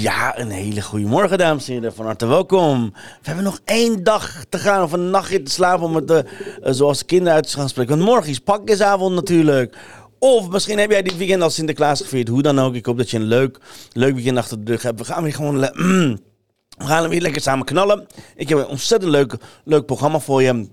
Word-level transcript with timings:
Ja, 0.00 0.38
een 0.38 0.50
hele 0.50 0.82
goede 0.82 1.06
morgen, 1.06 1.38
dames 1.38 1.68
en 1.68 1.72
heren. 1.72 1.94
Van 1.94 2.04
harte 2.04 2.26
welkom. 2.26 2.92
We 2.94 3.00
hebben 3.22 3.44
nog 3.44 3.60
één 3.64 4.04
dag 4.04 4.44
te 4.48 4.58
gaan 4.58 4.82
of 4.82 4.92
een 4.92 5.10
nachtje 5.10 5.42
te 5.42 5.50
slapen 5.50 5.84
om 5.84 5.94
het, 5.94 6.10
uh, 6.10 6.18
zoals 6.62 7.04
kinderen 7.04 7.34
uit 7.34 7.50
te 7.50 7.56
gaan 7.56 7.68
spreken. 7.68 7.96
Want 7.96 8.10
morgen 8.10 8.30
is 8.30 8.38
pakjesavond 8.38 9.14
natuurlijk. 9.14 9.76
Of 10.18 10.48
misschien 10.48 10.78
heb 10.78 10.90
jij 10.90 11.02
dit 11.02 11.16
weekend 11.16 11.42
al 11.42 11.50
Sinterklaas 11.50 12.00
gevierd. 12.00 12.28
Hoe 12.28 12.42
dan 12.42 12.58
ook. 12.58 12.74
Ik 12.74 12.86
hoop 12.86 12.96
dat 12.96 13.10
je 13.10 13.16
een 13.16 13.22
leuk, 13.22 13.58
leuk 13.92 14.14
weekend 14.14 14.38
achter 14.38 14.64
de 14.64 14.70
rug 14.70 14.82
hebt. 14.82 14.98
We 14.98 15.04
gaan 15.04 15.22
weer 15.22 15.34
gewoon... 15.34 15.60
we 16.78 16.84
gaan 16.84 17.08
weer 17.08 17.20
lekker 17.20 17.40
samen 17.40 17.66
knallen. 17.66 18.06
Ik 18.36 18.48
heb 18.48 18.58
een 18.58 18.66
ontzettend 18.66 19.10
leuk, 19.10 19.34
leuk 19.64 19.86
programma 19.86 20.18
voor 20.18 20.42
je. 20.42 20.68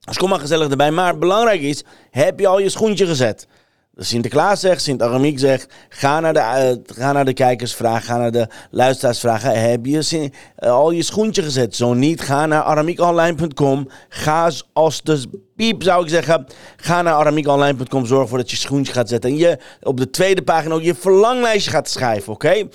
Dus 0.00 0.16
kom 0.16 0.28
maar 0.28 0.40
gezellig 0.40 0.70
erbij. 0.70 0.90
Maar 0.90 1.18
belangrijk 1.18 1.60
is, 1.60 1.84
heb 2.10 2.40
je 2.40 2.46
al 2.46 2.58
je 2.58 2.68
schoentje 2.68 3.06
gezet? 3.06 3.46
Sinterklaas 3.96 4.60
zegt, 4.60 4.82
Sint-Aramiek 4.82 5.38
zegt, 5.38 5.72
ga 5.88 6.20
naar, 6.20 6.32
de, 6.32 6.80
ga 6.86 7.12
naar 7.12 7.24
de 7.24 7.32
kijkersvraag, 7.32 8.04
ga 8.04 8.18
naar 8.18 8.30
de 8.30 8.48
luisteraarsvraag. 8.70 9.42
Heb 9.42 9.86
je 9.86 10.30
uh, 10.58 10.70
al 10.70 10.90
je 10.90 11.02
schoentje 11.02 11.42
gezet? 11.42 11.76
Zo 11.76 11.94
niet, 11.94 12.20
ga 12.20 12.46
naar 12.46 12.62
aramiekonline.com. 12.62 13.88
Ga 14.08 14.50
als 14.72 15.02
de 15.02 15.24
piep 15.56 15.82
zou 15.82 16.04
ik 16.04 16.10
zeggen, 16.10 16.46
ga 16.76 17.02
naar 17.02 17.14
aramiekonline.com. 17.14 18.06
Zorg 18.06 18.22
ervoor 18.22 18.38
dat 18.38 18.50
je 18.50 18.56
schoentje 18.56 18.92
gaat 18.92 19.08
zetten. 19.08 19.30
En 19.30 19.36
je 19.36 19.58
op 19.82 19.96
de 19.96 20.10
tweede 20.10 20.42
pagina 20.42 20.74
ook 20.74 20.82
je 20.82 20.94
verlanglijstje 20.94 21.70
gaat 21.70 21.88
schrijven, 21.88 22.32
oké? 22.32 22.68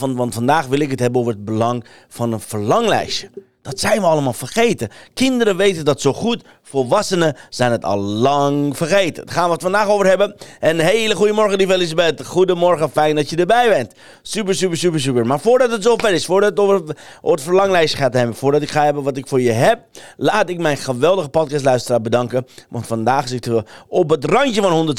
Want 0.00 0.34
vandaag 0.34 0.66
wil 0.66 0.80
ik 0.80 0.90
het 0.90 1.00
hebben 1.00 1.20
over 1.20 1.32
het 1.32 1.44
belang 1.44 1.84
van 2.08 2.32
een 2.32 2.40
verlanglijstje. 2.40 3.30
Dat 3.68 3.80
zijn 3.80 4.00
we 4.00 4.06
allemaal 4.06 4.32
vergeten. 4.32 4.88
Kinderen 5.14 5.56
weten 5.56 5.84
dat 5.84 6.00
zo 6.00 6.12
goed. 6.12 6.44
Volwassenen 6.62 7.36
zijn 7.48 7.72
het 7.72 7.84
al 7.84 7.98
lang 7.98 8.76
vergeten. 8.76 9.26
Daar 9.26 9.34
gaan 9.34 9.46
we 9.46 9.52
het 9.52 9.62
vandaag 9.62 9.88
over 9.88 10.06
hebben. 10.06 10.36
Een 10.60 10.80
hele 10.80 11.14
goede 11.14 11.32
morgen, 11.32 11.56
lieve 11.56 11.74
Elisabeth. 11.74 12.26
Goedemorgen, 12.26 12.90
fijn 12.90 13.16
dat 13.16 13.30
je 13.30 13.36
erbij 13.36 13.68
bent. 13.68 13.92
Super, 14.22 14.54
super, 14.54 14.76
super, 14.76 15.00
super. 15.00 15.26
Maar 15.26 15.40
voordat 15.40 15.70
het 15.70 15.82
zover 15.82 16.12
is, 16.12 16.24
voordat 16.24 16.50
het 16.50 16.58
over, 16.58 16.82
het 17.22 17.42
verlanglijstje 17.42 17.98
gaat 17.98 18.14
hebben, 18.14 18.36
voordat 18.36 18.62
ik 18.62 18.70
ga 18.70 18.84
hebben 18.84 19.02
wat 19.02 19.16
ik 19.16 19.28
voor 19.28 19.40
je 19.40 19.50
heb, 19.50 19.80
laat 20.16 20.48
ik 20.48 20.58
mijn 20.58 20.76
geweldige 20.76 21.28
podcastluisteraar 21.28 22.00
bedanken. 22.00 22.46
Want 22.68 22.86
vandaag 22.86 23.28
zitten 23.28 23.54
we 23.54 23.64
op 23.88 24.10
het 24.10 24.24
randje 24.24 24.62
van 24.62 24.94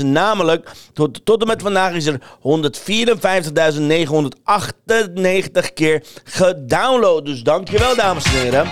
146.000. 0.00 0.06
Namelijk, 0.06 0.70
tot, 0.92 1.24
tot 1.24 1.40
en 1.40 1.46
met 1.46 1.62
vandaag 1.62 1.92
is 1.92 2.06
er 2.06 2.20
154.998 2.20 2.22
keer 5.74 6.02
gedownload. 6.24 7.24
Dus 7.24 7.42
dankjewel, 7.80 7.96
dames 7.96 8.24
en 8.24 8.30
heren. 8.30 8.66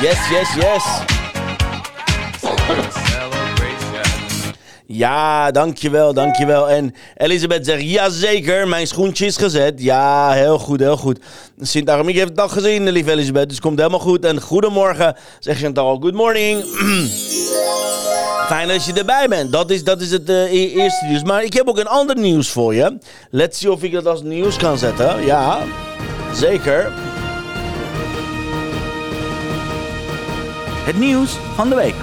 Yes, 0.00 0.18
yes, 0.30 0.54
yes. 0.54 0.84
Ja, 4.86 5.50
dankjewel, 5.50 6.14
dankjewel. 6.14 6.70
En 6.70 6.94
Elisabeth 7.16 7.66
zegt, 7.66 7.82
jazeker, 7.82 8.68
mijn 8.68 8.86
schoentje 8.86 9.26
is 9.26 9.36
gezet. 9.36 9.82
Ja, 9.82 10.30
heel 10.32 10.58
goed, 10.58 10.80
heel 10.80 10.96
goed. 10.96 11.18
Sint-Aramiek 11.60 12.16
heeft 12.16 12.28
het 12.28 12.40
al 12.40 12.48
gezien, 12.48 12.90
lieve 12.90 13.10
Elisabeth, 13.10 13.44
dus 13.44 13.56
het 13.56 13.64
komt 13.66 13.78
helemaal 13.78 14.00
goed. 14.00 14.24
En 14.24 14.40
goedemorgen, 14.40 15.16
zegt 15.38 15.60
Chantal, 15.60 15.98
good 16.00 16.14
morning. 16.14 16.64
Fijn 18.48 18.68
dat 18.68 18.84
je 18.84 18.92
erbij 18.92 19.28
bent. 19.28 19.52
Dat 19.52 19.70
is, 19.70 19.84
dat 19.84 20.00
is 20.00 20.10
het 20.10 20.30
uh, 20.30 20.52
eerste 20.52 21.04
nieuws. 21.04 21.22
Maar 21.22 21.44
ik 21.44 21.52
heb 21.52 21.68
ook 21.68 21.78
een 21.78 21.88
ander 21.88 22.16
nieuws 22.18 22.48
voor 22.50 22.74
je. 22.74 22.98
Let's 23.30 23.58
see 23.58 23.72
of 23.72 23.82
ik 23.82 23.92
dat 23.92 24.06
als 24.06 24.22
nieuws 24.22 24.56
kan 24.56 24.78
zetten. 24.78 25.24
Ja, 25.24 25.62
zeker. 26.32 26.92
Het 30.84 30.98
nieuws 30.98 31.36
van 31.54 31.68
de 31.68 31.74
week. 31.74 31.94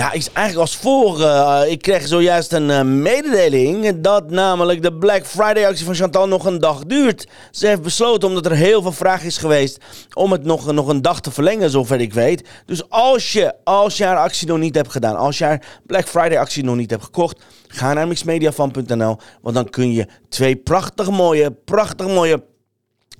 Ja, 0.00 0.12
is 0.12 0.32
eigenlijk 0.32 0.68
als 0.68 0.76
volgt. 0.76 1.20
Uh, 1.20 1.60
ik 1.66 1.82
kreeg 1.82 2.06
zojuist 2.06 2.52
een 2.52 2.68
uh, 2.68 2.82
mededeling 2.82 4.00
dat 4.00 4.30
namelijk 4.30 4.82
de 4.82 4.92
Black 4.92 5.26
Friday 5.26 5.66
actie 5.66 5.84
van 5.84 5.94
Chantal 5.94 6.28
nog 6.28 6.44
een 6.44 6.58
dag 6.58 6.84
duurt. 6.84 7.26
Ze 7.50 7.66
heeft 7.66 7.82
besloten, 7.82 8.28
omdat 8.28 8.46
er 8.46 8.52
heel 8.52 8.82
veel 8.82 8.92
vraag 8.92 9.22
is 9.22 9.38
geweest, 9.38 9.78
om 10.14 10.32
het 10.32 10.44
nog, 10.44 10.72
nog 10.72 10.88
een 10.88 11.02
dag 11.02 11.20
te 11.20 11.30
verlengen, 11.30 11.70
zover 11.70 12.00
ik 12.00 12.12
weet. 12.12 12.48
Dus 12.66 12.88
als 12.88 13.32
je, 13.32 13.54
als 13.64 13.96
je 13.96 14.04
haar 14.04 14.18
actie 14.18 14.46
nog 14.46 14.58
niet 14.58 14.74
hebt 14.74 14.90
gedaan, 14.90 15.16
als 15.16 15.38
je 15.38 15.44
haar 15.44 15.80
Black 15.86 16.08
Friday 16.08 16.38
actie 16.38 16.64
nog 16.64 16.76
niet 16.76 16.90
hebt 16.90 17.04
gekocht, 17.04 17.42
ga 17.68 17.92
naar 17.92 18.08
mixmediafan.nl, 18.08 19.18
want 19.40 19.54
dan 19.54 19.70
kun 19.70 19.92
je 19.92 20.06
twee 20.28 20.56
prachtig 20.56 21.10
mooie, 21.10 21.50
prachtig 21.50 22.06
mooie 22.06 22.42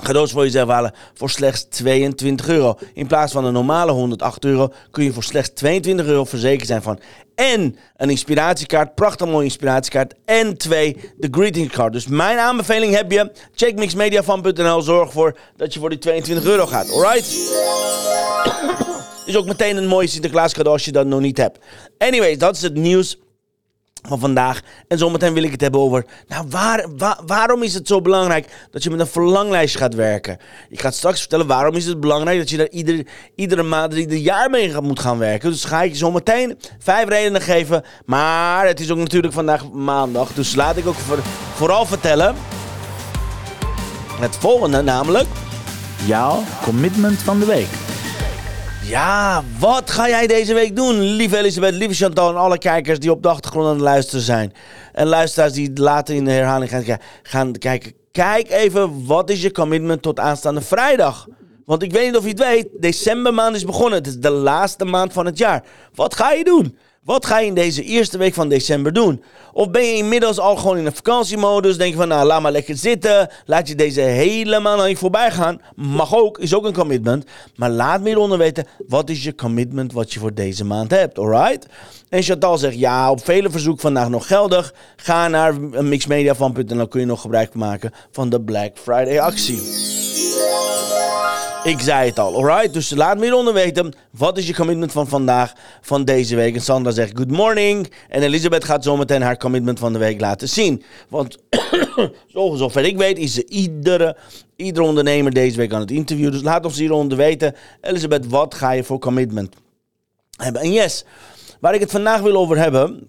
cadeaus 0.01 0.33
voor 0.33 0.45
jezelf 0.45 0.69
halen 0.69 0.93
voor 1.15 1.31
slechts 1.31 1.67
22 1.69 2.49
euro. 2.49 2.79
In 2.95 3.07
plaats 3.07 3.33
van 3.33 3.45
een 3.45 3.53
normale 3.53 3.93
108 3.93 4.45
euro 4.45 4.73
kun 4.91 5.05
je 5.05 5.13
voor 5.13 5.23
slechts 5.23 5.51
22 5.55 6.07
euro 6.07 6.25
verzekerd 6.25 6.67
zijn 6.67 6.83
van 6.83 7.01
en 7.41 7.77
een 7.97 8.11
inspiratiekaart, 8.11 8.95
prachtig 8.95 9.27
mooie 9.27 9.45
inspiratiekaart 9.45 10.15
en 10.25 10.57
twee 10.57 10.97
de 11.17 11.29
greeting 11.31 11.71
card. 11.71 11.93
Dus 11.93 12.07
mijn 12.07 12.39
aanbeveling 12.39 12.95
heb 12.95 13.13
je, 13.13 13.33
check 13.55 13.79
mixmediafan.nl, 13.79 14.83
zorg 14.83 15.07
ervoor 15.07 15.39
dat 15.57 15.75
je 15.75 15.81
voor 15.81 15.89
die 15.89 15.99
22 15.99 16.45
euro 16.45 16.67
gaat, 16.67 16.91
alright? 16.91 17.27
Is 19.27 19.37
ook 19.37 19.47
meteen 19.47 19.77
een 19.77 19.87
mooie 19.87 20.07
Sinterklaas 20.07 20.53
cadeau 20.53 20.77
als 20.77 20.85
je 20.85 20.93
dat 20.93 21.07
nog 21.07 21.21
niet 21.21 21.37
hebt. 21.37 21.59
Anyways, 21.99 22.39
dat 22.39 22.57
is 22.57 22.63
het 22.63 22.75
nieuws 22.75 23.19
van 24.03 24.19
vandaag. 24.19 24.61
En 24.89 24.99
zometeen 24.99 25.35
wil 25.35 25.43
ik 25.43 25.51
het 25.51 25.61
hebben 25.61 25.81
over. 25.81 26.05
Nou, 26.29 26.47
waar, 26.49 26.87
waarom 27.27 27.63
is 27.63 27.75
het 27.75 27.87
zo 27.87 28.01
belangrijk 28.01 28.69
dat 28.71 28.83
je 28.83 28.91
met 28.91 29.01
een 29.01 29.07
verlanglijst 29.07 29.77
gaat 29.77 29.95
werken? 29.95 30.39
Ik 30.69 30.81
ga 30.81 30.91
straks 30.91 31.21
vertellen 31.21 31.47
waarom 31.47 31.75
is 31.75 31.87
het 31.87 32.01
belangrijk 32.01 32.39
dat 32.39 32.51
je 32.51 32.57
daar 32.57 32.69
ieder, 32.69 33.07
iedere 33.35 33.63
maand, 33.63 33.95
ieder 33.95 34.19
jaar 34.19 34.51
mee 34.51 34.81
moet 34.81 35.01
gaan 35.01 35.19
werken. 35.19 35.51
Dus 35.51 35.65
ga 35.65 35.83
ik 35.83 35.91
je 35.91 35.97
zometeen 35.97 36.59
vijf 36.79 37.09
redenen 37.09 37.41
geven. 37.41 37.85
Maar 38.05 38.67
het 38.67 38.81
is 38.81 38.91
ook 38.91 38.99
natuurlijk 38.99 39.33
vandaag 39.33 39.71
maandag. 39.71 40.33
Dus 40.33 40.55
laat 40.55 40.77
ik 40.77 40.87
ook 40.87 40.99
vooral 41.55 41.87
vertellen. 41.87 42.35
Het 44.21 44.37
volgende 44.37 44.83
namelijk. 44.83 45.27
Jouw 46.05 46.43
commitment 46.63 47.19
van 47.19 47.39
de 47.39 47.47
week. 47.47 47.80
Ja, 48.83 49.43
wat 49.59 49.91
ga 49.91 50.09
jij 50.09 50.27
deze 50.27 50.55
week 50.55 50.77
doen, 50.77 51.01
lieve 51.01 51.37
Elisabeth, 51.39 51.75
lieve 51.75 51.95
Chantal 51.95 52.29
en 52.29 52.37
alle 52.37 52.59
kijkers 52.59 52.99
die 52.99 53.11
op 53.11 53.23
de 53.23 53.29
achtergrond 53.29 53.67
aan 53.67 53.73
het 53.73 53.81
luisteren 53.81 54.25
zijn. 54.25 54.53
En 54.93 55.07
luisteraars 55.07 55.53
die 55.53 55.71
later 55.75 56.15
in 56.15 56.25
de 56.25 56.31
herhaling 56.31 56.71
gaan, 56.71 56.99
gaan 57.23 57.53
kijken. 57.53 57.93
Kijk 58.13 58.51
even, 58.51 59.07
wat 59.07 59.31
is 59.31 59.43
je 59.43 59.53
commitment 59.53 60.03
tot 60.03 60.19
aanstaande 60.19 60.61
vrijdag? 60.61 61.27
Want 61.65 61.83
ik 61.83 61.93
weet 61.93 62.07
niet 62.07 62.17
of 62.17 62.23
je 62.23 62.29
het 62.29 62.39
weet, 62.39 62.69
decembermaand 62.79 63.57
is 63.57 63.65
begonnen. 63.65 63.99
Het 63.99 64.07
is 64.07 64.19
de 64.19 64.31
laatste 64.31 64.85
maand 64.85 65.13
van 65.13 65.27
het 65.27 65.39
jaar. 65.39 65.65
Wat 65.95 66.15
ga 66.15 66.33
je 66.33 66.45
doen? 66.45 66.79
Wat 67.05 67.27
ga 67.27 67.39
je 67.39 67.47
in 67.47 67.55
deze 67.55 67.83
eerste 67.83 68.19
week 68.19 68.35
van 68.35 68.49
december 68.49 68.93
doen? 68.93 69.23
Of 69.53 69.71
ben 69.71 69.83
je 69.83 69.97
inmiddels 69.97 70.39
al 70.39 70.57
gewoon 70.57 70.79
in 70.79 70.87
een 70.87 70.95
vakantiemodus? 70.95 71.77
Denk 71.77 71.91
je 71.91 71.97
van, 71.97 72.09
nou, 72.09 72.27
laat 72.27 72.43
maar 72.43 72.53
lekker 72.53 72.77
zitten. 72.77 73.29
Laat 73.47 73.69
je 73.69 73.75
deze 73.75 74.01
helemaal 74.01 74.81
aan 74.81 74.89
je 74.89 74.97
voorbij 74.97 75.31
gaan. 75.31 75.61
Mag 75.75 76.15
ook, 76.15 76.39
is 76.39 76.55
ook 76.55 76.65
een 76.65 76.73
commitment. 76.73 77.25
Maar 77.57 77.71
laat 77.71 78.01
me 78.01 78.07
hieronder 78.07 78.39
weten, 78.39 78.67
wat 78.89 79.11
is 79.11 79.25
je 79.25 79.35
commitment 79.35 79.93
wat 79.93 80.13
je 80.13 80.21
voor 80.21 80.35
deze 80.35 80.65
maand 80.65 80.91
hebt, 80.91 81.19
alright? 81.19 81.67
En 82.09 82.23
Chantal 82.23 82.59
zegt, 82.59 82.79
ja, 82.79 83.11
op 83.11 83.25
vele 83.25 83.51
verzoek 83.51 83.81
vandaag 83.81 84.09
nog 84.09 84.27
geldig. 84.27 84.75
Ga 84.97 85.29
naar 85.29 85.61
mixmediafan.nl, 85.61 86.89
kun 86.89 87.01
je 87.01 87.07
nog 87.07 87.21
gebruik 87.21 87.55
maken 87.55 87.93
van 88.11 88.31
de 88.31 88.41
Black 88.41 88.79
Friday 88.79 89.21
actie. 89.21 90.00
Ik 91.65 91.81
zei 91.81 92.09
het 92.09 92.19
al, 92.19 92.35
alright? 92.35 92.73
Dus 92.73 92.91
laat 92.91 93.17
me 93.17 93.23
hieronder 93.23 93.53
weten. 93.55 93.93
Wat 94.11 94.39
is 94.39 94.47
je 94.47 94.55
commitment 94.55 94.93
van 94.93 95.09
vandaag, 95.09 95.53
van 95.81 96.05
deze 96.05 96.37
week? 96.37 96.55
En 96.55 96.61
Sandra 96.61 96.93
zegt 96.93 97.17
good 97.17 97.31
morning. 97.31 97.93
En 98.09 98.23
Elisabeth 98.23 98.65
gaat 98.65 98.85
zometeen 98.85 99.23
haar 99.23 99.37
commitment 99.37 99.79
van 99.79 99.93
de 99.93 99.99
week 99.99 100.21
laten 100.21 100.49
zien. 100.49 100.83
Want 101.09 101.39
zover 102.55 102.85
ik 102.85 102.97
weet 102.97 103.19
is 103.19 103.35
ze 103.35 103.47
iedere, 103.49 104.17
iedere 104.57 104.87
ondernemer 104.87 105.33
deze 105.33 105.57
week 105.57 105.73
aan 105.73 105.81
het 105.81 105.91
interviewen. 105.91 106.33
Dus 106.33 106.43
laat 106.43 106.65
ons 106.65 106.79
hieronder 106.79 107.17
weten. 107.17 107.55
Elisabeth, 107.81 108.27
wat 108.27 108.55
ga 108.55 108.71
je 108.71 108.85
voor 108.85 108.99
commitment 108.99 109.55
hebben? 110.37 110.63
En 110.63 110.73
yes, 110.73 111.05
waar 111.61 111.75
ik 111.75 111.81
het 111.81 111.91
vandaag 111.91 112.21
wil 112.21 112.37
over 112.37 112.57
hebben 112.59 113.09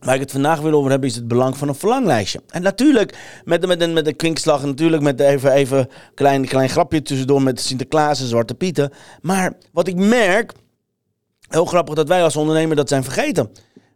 Waar 0.00 0.14
ik 0.14 0.20
het 0.20 0.32
vandaag 0.32 0.60
wil 0.60 0.72
over 0.72 0.90
hebben 0.90 1.08
is 1.08 1.14
het 1.14 1.28
belang 1.28 1.56
van 1.56 1.68
een 1.68 1.74
verlanglijstje. 1.74 2.40
En 2.48 2.62
natuurlijk 2.62 3.16
met, 3.44 3.66
met, 3.66 3.78
met, 3.78 3.92
met 3.92 4.06
een 4.06 4.16
kwinkslag, 4.16 4.64
natuurlijk 4.64 5.02
met 5.02 5.20
even, 5.20 5.52
even 5.52 5.78
een 5.78 5.88
klein, 6.14 6.46
klein 6.46 6.68
grapje 6.68 7.02
tussendoor 7.02 7.42
met 7.42 7.60
Sinterklaas 7.60 8.20
en 8.20 8.26
Zwarte 8.26 8.54
Pieten. 8.54 8.92
Maar 9.20 9.52
wat 9.72 9.88
ik 9.88 9.96
merk, 9.96 10.52
Heel 11.48 11.64
grappig 11.64 11.94
dat 11.94 12.08
wij 12.08 12.22
als 12.22 12.36
ondernemer 12.36 12.76
dat 12.76 12.88
zijn 12.88 13.04
vergeten. 13.04 13.50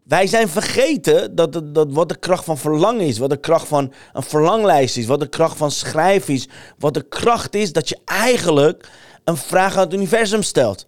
Wij 0.04 0.26
zijn 0.26 0.48
vergeten 0.48 1.34
dat, 1.34 1.52
dat, 1.52 1.74
dat 1.74 1.92
wat 1.92 2.08
de 2.08 2.18
kracht 2.18 2.44
van 2.44 2.58
verlangen 2.58 3.06
is, 3.06 3.18
wat 3.18 3.30
de 3.30 3.36
kracht 3.36 3.68
van 3.68 3.92
een 4.12 4.22
verlanglijst 4.22 4.96
is, 4.96 5.06
wat 5.06 5.20
de 5.20 5.28
kracht 5.28 5.56
van 5.56 5.70
schrijven 5.70 6.34
is, 6.34 6.48
wat 6.78 6.94
de 6.94 7.02
kracht 7.08 7.54
is 7.54 7.72
dat 7.72 7.88
je 7.88 7.98
eigenlijk 8.04 8.88
een 9.24 9.36
vraag 9.36 9.76
aan 9.76 9.84
het 9.84 9.92
universum 9.92 10.42
stelt. 10.42 10.86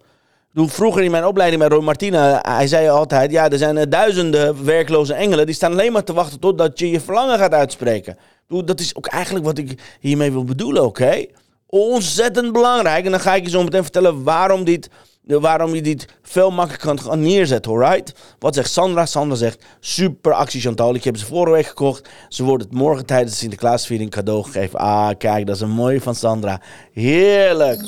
Vroeger 0.57 1.03
in 1.03 1.11
mijn 1.11 1.25
opleiding 1.25 1.61
bij 1.61 1.71
Roy 1.71 1.83
Martina, 1.83 2.39
hij 2.41 2.67
zei 2.67 2.89
altijd: 2.89 3.31
ja, 3.31 3.49
er 3.49 3.57
zijn 3.57 3.89
duizenden 3.89 4.65
werkloze 4.65 5.13
engelen 5.13 5.45
die 5.45 5.55
staan 5.55 5.71
alleen 5.71 5.91
maar 5.91 6.03
te 6.03 6.13
wachten 6.13 6.39
totdat 6.39 6.79
je 6.79 6.89
je 6.89 6.99
verlangen 6.99 7.37
gaat 7.37 7.53
uitspreken. 7.53 8.17
Dat 8.47 8.79
is 8.79 8.95
ook 8.95 9.05
eigenlijk 9.05 9.45
wat 9.45 9.57
ik 9.57 9.97
hiermee 9.99 10.31
wil 10.31 10.43
bedoelen, 10.43 10.85
oké? 10.85 11.25
Ontzettend 11.67 12.51
belangrijk. 12.51 13.05
En 13.05 13.11
dan 13.11 13.19
ga 13.19 13.35
ik 13.35 13.43
je 13.43 13.49
zo 13.49 13.63
meteen 13.63 13.81
vertellen 13.81 14.23
waarom 14.23 14.63
dit 14.63 14.89
waarom 15.27 15.75
je 15.75 15.81
dit 15.81 16.05
veel 16.21 16.51
makkelijker 16.51 17.07
kan 17.07 17.21
neerzetten, 17.21 17.71
alright? 17.71 18.13
Wat 18.39 18.55
zegt 18.55 18.71
Sandra? 18.71 19.05
Sandra 19.05 19.35
zegt, 19.35 19.65
super 19.79 20.33
actie 20.33 20.61
Chantal. 20.61 20.95
Ik 20.95 21.03
heb 21.03 21.17
ze 21.17 21.25
vorige 21.25 21.55
week 21.55 21.65
gekocht. 21.65 22.09
Ze 22.29 22.43
wordt 22.43 22.63
het 22.63 22.73
morgen 22.73 23.05
tijdens 23.05 23.31
de 23.31 23.37
Sinterklaasviering 23.37 24.11
cadeau 24.11 24.43
gegeven. 24.43 24.79
Ah, 24.79 25.09
kijk, 25.17 25.45
dat 25.45 25.55
is 25.55 25.61
een 25.61 25.69
mooie 25.69 26.01
van 26.01 26.15
Sandra. 26.15 26.61
Heerlijk. 26.93 27.81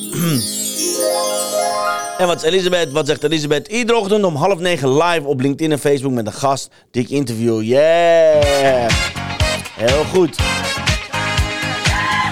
en 2.18 2.28
wat, 2.28 2.44
Elisabeth, 2.44 2.92
wat 2.92 3.08
zegt 3.08 3.24
Elisabeth? 3.24 3.68
Iedere 3.68 3.98
ochtend 3.98 4.24
om 4.24 4.36
half 4.36 4.60
negen 4.60 4.98
live 4.98 5.28
op 5.28 5.40
LinkedIn 5.40 5.72
en 5.72 5.80
Facebook 5.80 6.12
met 6.12 6.26
een 6.26 6.34
gast 6.34 6.70
die 6.92 7.04
ik 7.04 7.10
interview. 7.10 7.62
Yeah! 7.62 8.90
Heel 9.74 10.04
goed. 10.04 10.38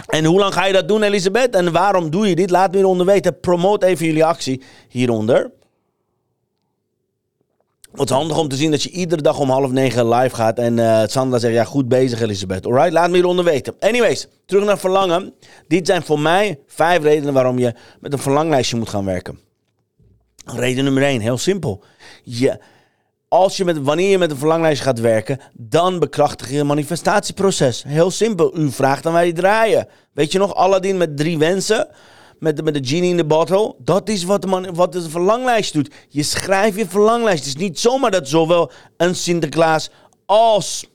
En 0.05 0.25
hoe 0.25 0.39
lang 0.39 0.53
ga 0.53 0.65
je 0.65 0.73
dat 0.73 0.87
doen, 0.87 1.03
Elisabeth? 1.03 1.55
En 1.55 1.71
waarom 1.71 2.09
doe 2.09 2.29
je 2.29 2.35
dit? 2.35 2.49
Laat 2.49 2.71
me 2.71 2.77
hieronder 2.77 3.05
weten. 3.05 3.39
Promote 3.39 3.85
even 3.85 4.05
jullie 4.05 4.25
actie 4.25 4.61
hieronder. 4.89 5.51
Wat 7.91 8.09
is 8.09 8.15
handig 8.15 8.37
om 8.37 8.47
te 8.47 8.55
zien 8.55 8.71
dat 8.71 8.83
je 8.83 8.89
iedere 8.89 9.21
dag 9.21 9.39
om 9.39 9.49
half 9.49 9.71
negen 9.71 10.09
live 10.09 10.35
gaat. 10.35 10.59
En 10.59 10.77
uh, 10.77 11.03
Sandra 11.05 11.39
zegt, 11.39 11.53
ja, 11.53 11.63
goed 11.63 11.87
bezig 11.87 12.21
Elisabeth. 12.21 12.65
Alright, 12.65 12.91
laat 12.91 13.09
me 13.09 13.15
hieronder 13.15 13.45
weten. 13.45 13.75
Anyways, 13.79 14.27
terug 14.45 14.65
naar 14.65 14.77
verlangen. 14.77 15.33
Dit 15.67 15.87
zijn 15.87 16.03
voor 16.03 16.19
mij 16.19 16.59
vijf 16.67 17.03
redenen 17.03 17.33
waarom 17.33 17.59
je 17.59 17.73
met 17.99 18.13
een 18.13 18.19
verlanglijstje 18.19 18.77
moet 18.77 18.89
gaan 18.89 19.05
werken. 19.05 19.44
Reden 20.45 20.83
nummer 20.83 21.03
één, 21.03 21.21
heel 21.21 21.38
simpel. 21.38 21.83
Je 22.24 22.59
als 23.27 23.57
je 23.57 23.65
met, 23.65 23.81
wanneer 23.81 24.09
je 24.09 24.18
met 24.18 24.31
een 24.31 24.38
verlanglijst 24.38 24.81
gaat 24.81 25.00
werken, 25.00 25.39
dan 25.53 26.00
bekrachtig 26.00 26.50
je 26.50 26.57
het 26.57 26.68
manifestatieproces. 26.68 27.83
Heel 27.88 28.12
simpel. 28.12 28.57
U 28.57 28.71
vraagt 28.71 29.03
dan 29.03 29.13
wij 29.13 29.33
draaien. 29.33 29.88
Weet 30.13 30.31
je 30.31 30.38
nog, 30.38 30.56
Aladdin 30.56 30.97
met 30.97 31.18
drie 31.18 31.38
wensen? 31.38 31.88
Met 32.39 32.57
de, 32.57 32.63
met 32.63 32.74
de 32.74 32.86
genie 32.86 33.09
in 33.09 33.18
de 33.18 33.25
bottle. 33.25 33.75
Dat 33.77 34.09
is 34.09 34.24
wat, 34.24 34.42
de 34.42 34.47
man, 34.47 34.74
wat 34.74 34.92
de 34.92 35.09
verlanglijst 35.09 35.74
doet. 35.74 35.94
Je 36.09 36.24
schrijft 36.24 36.77
je 36.77 36.88
verlanglijst. 36.88 37.45
Het 37.45 37.56
is 37.56 37.62
niet 37.62 37.80
zomaar 37.80 38.12
dat 38.12 38.27
zowel 38.27 38.71
een 38.97 39.15
Sinterklaas 39.15 39.89
als 40.25 40.86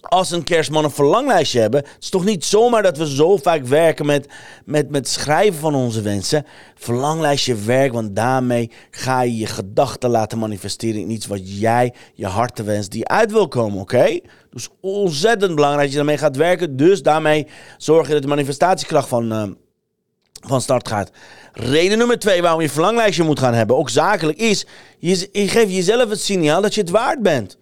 als 0.00 0.30
een 0.30 0.44
kerstman 0.44 0.84
een 0.84 0.90
verlanglijstje 0.90 1.60
hebben. 1.60 1.80
Het 1.80 1.96
is 2.00 2.08
toch 2.08 2.24
niet 2.24 2.44
zomaar 2.44 2.82
dat 2.82 2.96
we 2.96 3.14
zo 3.14 3.36
vaak 3.36 3.64
werken 3.64 4.06
met, 4.06 4.28
met, 4.64 4.90
met 4.90 5.08
schrijven 5.08 5.60
van 5.60 5.74
onze 5.74 6.02
wensen. 6.02 6.46
Verlanglijstje 6.74 7.54
werkt, 7.54 7.94
want 7.94 8.16
daarmee 8.16 8.70
ga 8.90 9.20
je 9.20 9.36
je 9.36 9.46
gedachten 9.46 10.10
laten 10.10 10.38
manifesteren 10.38 11.00
in 11.00 11.10
iets 11.10 11.26
wat 11.26 11.58
jij, 11.58 11.94
je 12.14 12.26
hart 12.26 12.64
wenst, 12.64 12.90
die 12.90 13.08
uit 13.08 13.32
wil 13.32 13.48
komen, 13.48 13.80
oké? 13.80 14.20
Dus 14.50 14.68
ontzettend 14.80 15.54
belangrijk 15.54 15.82
dat 15.82 15.90
je 15.90 15.96
daarmee 15.96 16.18
gaat 16.18 16.36
werken. 16.36 16.76
Dus 16.76 17.02
daarmee 17.02 17.46
zorg 17.78 18.06
je 18.06 18.12
dat 18.12 18.22
de 18.22 18.28
manifestatiekracht 18.28 19.08
van, 19.08 19.32
uh, 19.32 19.42
van 20.46 20.60
start 20.60 20.88
gaat. 20.88 21.10
Reden 21.52 21.98
nummer 21.98 22.18
twee 22.18 22.42
waarom 22.42 22.60
je 22.60 22.70
verlanglijstje 22.70 23.24
moet 23.24 23.38
gaan 23.38 23.54
hebben, 23.54 23.76
ook 23.76 23.90
zakelijk, 23.90 24.38
is 24.38 24.66
je, 24.98 25.28
je 25.32 25.48
geeft 25.48 25.72
jezelf 25.72 26.10
het 26.10 26.20
signaal 26.20 26.62
dat 26.62 26.74
je 26.74 26.80
het 26.80 26.90
waard 26.90 27.22
bent. 27.22 27.56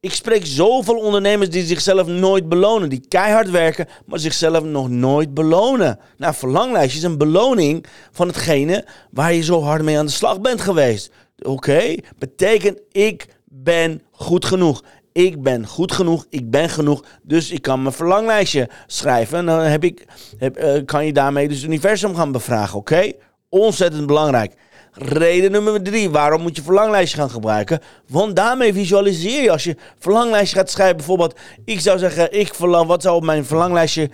Ik 0.00 0.12
spreek 0.12 0.46
zoveel 0.46 0.96
ondernemers 0.96 1.50
die 1.50 1.64
zichzelf 1.64 2.06
nooit 2.06 2.48
belonen. 2.48 2.88
Die 2.88 3.04
keihard 3.08 3.50
werken, 3.50 3.86
maar 4.06 4.18
zichzelf 4.18 4.64
nog 4.64 4.88
nooit 4.88 5.34
belonen. 5.34 5.98
Nou, 6.16 6.34
verlanglijstje 6.34 6.98
is 6.98 7.04
een 7.04 7.18
beloning 7.18 7.86
van 8.12 8.26
hetgene 8.26 8.84
waar 9.10 9.32
je 9.32 9.42
zo 9.42 9.62
hard 9.62 9.82
mee 9.82 9.98
aan 9.98 10.06
de 10.06 10.12
slag 10.12 10.40
bent 10.40 10.60
geweest. 10.60 11.10
Oké, 11.38 11.94
betekent 12.18 12.80
ik 12.92 13.26
ben 13.44 14.02
goed 14.10 14.44
genoeg. 14.44 14.82
Ik 15.12 15.42
ben 15.42 15.66
goed 15.66 15.92
genoeg, 15.92 16.26
ik 16.28 16.50
ben 16.50 16.68
genoeg, 16.68 17.04
dus 17.22 17.50
ik 17.50 17.62
kan 17.62 17.82
mijn 17.82 17.94
verlanglijstje 17.94 18.68
schrijven. 18.86 19.38
En 19.38 19.46
dan 19.46 19.60
heb 19.60 19.84
ik, 19.84 20.04
heb, 20.36 20.64
uh, 20.64 20.84
kan 20.84 21.06
je 21.06 21.12
daarmee 21.12 21.48
dus 21.48 21.56
het 21.56 21.66
universum 21.66 22.14
gaan 22.14 22.32
bevragen, 22.32 22.78
oké? 22.78 23.12
Ontzettend 23.48 24.06
belangrijk. 24.06 24.54
Reden 24.92 25.50
nummer 25.50 25.82
drie, 25.82 26.10
waarom 26.10 26.42
moet 26.42 26.56
je 26.56 26.62
verlanglijstje 26.62 27.18
gaan 27.18 27.30
gebruiken? 27.30 27.80
Want 28.08 28.36
daarmee 28.36 28.72
visualiseer 28.72 29.42
je. 29.42 29.50
Als 29.50 29.64
je 29.64 29.76
verlanglijstje 29.98 30.56
gaat 30.56 30.70
schrijven, 30.70 30.96
bijvoorbeeld, 30.96 31.38
ik 31.64 31.80
zou 31.80 31.98
zeggen, 31.98 32.38
ik 32.40 32.54
verlang, 32.54 32.86
wat 32.86 33.02
zou 33.02 33.16
op 33.16 33.24
mijn 33.24 33.44
verlanglijstje 33.44 34.10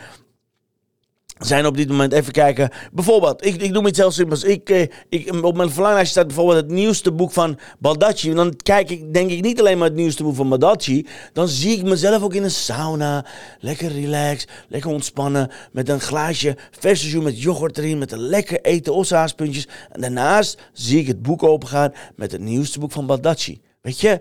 zijn 1.38 1.66
op 1.66 1.76
dit 1.76 1.88
moment 1.88 2.12
even 2.12 2.32
kijken. 2.32 2.70
Bijvoorbeeld, 2.92 3.46
ik, 3.46 3.62
ik 3.62 3.72
doe 3.72 3.88
iets 3.88 3.98
heel 3.98 4.10
simpels. 4.10 4.42
Ik, 4.42 4.70
eh, 4.70 4.86
ik, 5.08 5.44
op 5.44 5.56
mijn 5.56 5.70
verlanglijstje 5.70 6.12
staat 6.12 6.26
bijvoorbeeld 6.26 6.60
het 6.60 6.70
nieuwste 6.70 7.12
boek 7.12 7.32
van 7.32 7.58
Baldacci. 7.78 8.34
Dan 8.34 8.56
kijk 8.62 8.90
ik, 8.90 9.14
denk 9.14 9.30
ik 9.30 9.42
niet 9.42 9.60
alleen 9.60 9.78
maar 9.78 9.88
het 9.88 9.96
nieuwste 9.96 10.22
boek 10.22 10.34
van 10.34 10.48
Baldacci. 10.48 11.06
Dan 11.32 11.48
zie 11.48 11.76
ik 11.76 11.82
mezelf 11.82 12.22
ook 12.22 12.34
in 12.34 12.42
een 12.42 12.50
sauna. 12.50 13.26
Lekker 13.60 13.92
relaxed, 13.92 14.50
lekker 14.68 14.90
ontspannen. 14.90 15.50
Met 15.72 15.88
een 15.88 16.00
glaasje 16.00 16.56
verse 16.70 17.10
jus 17.10 17.22
met 17.22 17.42
yoghurt 17.42 17.78
erin. 17.78 17.98
Met 17.98 18.12
een 18.12 18.28
lekker 18.28 18.60
eten 18.60 18.94
ossaaspuntjes. 18.94 19.68
En 19.90 20.00
daarnaast 20.00 20.58
zie 20.72 21.00
ik 21.00 21.06
het 21.06 21.22
boek 21.22 21.42
opengaan 21.42 21.92
met 22.16 22.32
het 22.32 22.40
nieuwste 22.40 22.78
boek 22.78 22.92
van 22.92 23.06
Baldacci. 23.06 23.60
Weet 23.80 24.00
je, 24.00 24.20